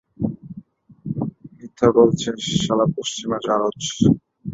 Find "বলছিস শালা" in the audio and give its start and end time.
1.97-2.85